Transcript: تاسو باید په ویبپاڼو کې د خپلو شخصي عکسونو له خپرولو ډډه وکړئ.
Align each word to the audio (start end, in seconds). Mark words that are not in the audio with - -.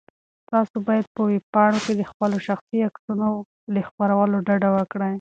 تاسو 0.49 0.75
باید 0.87 1.05
په 1.15 1.21
ویبپاڼو 1.29 1.77
کې 1.85 1.93
د 1.95 2.01
خپلو 2.11 2.37
شخصي 2.47 2.77
عکسونو 2.89 3.29
له 3.73 3.81
خپرولو 3.87 4.35
ډډه 4.47 4.69
وکړئ. 4.77 5.09